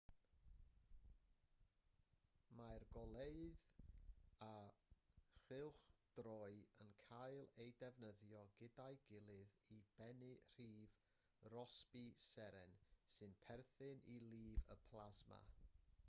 [2.59, 3.59] mae'r goleuedd
[4.45, 4.55] a
[5.49, 6.55] chylchdroi
[6.87, 10.97] yn cael eu defnyddio gyda'i gilydd i bennu rhif
[11.57, 12.75] rossby seren
[13.19, 15.43] sy'n perthyn i lif y plasma